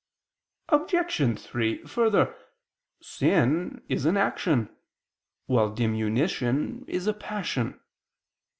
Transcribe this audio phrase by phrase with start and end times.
[0.69, 1.39] Obj.
[1.39, 2.35] 3: Further,
[3.03, 4.75] sin is an action,
[5.45, 7.79] while diminution is a passion.